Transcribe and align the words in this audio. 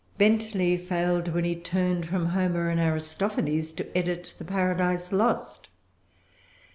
Bentley 0.17 0.77
failed 0.77 1.27
when 1.27 1.43
he 1.43 1.55
turned 1.55 2.07
from 2.07 2.29
Homer 2.29 2.69
and 2.69 2.79
Aristophanes, 2.79 3.71
to 3.73 3.95
edit 3.95 4.33
the 4.39 4.43
Paradise 4.45 5.11
Lost. 5.11 5.69